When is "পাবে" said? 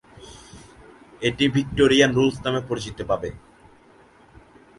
3.09-3.29